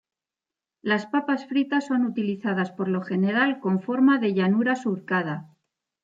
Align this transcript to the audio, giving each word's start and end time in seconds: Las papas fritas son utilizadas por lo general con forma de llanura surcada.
Las 0.81 1.05
papas 1.05 1.45
fritas 1.45 1.85
son 1.85 2.05
utilizadas 2.07 2.71
por 2.71 2.87
lo 2.87 3.03
general 3.03 3.59
con 3.59 3.83
forma 3.83 4.17
de 4.17 4.33
llanura 4.33 4.75
surcada. 4.75 5.53